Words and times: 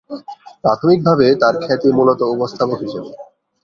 প্রাথমিকভাবে 0.63 1.27
তার 1.41 1.55
খ্যাতি 1.63 1.89
মূলত 1.97 2.21
উপস্থাপক 2.33 2.79
হিসেবে। 2.85 3.09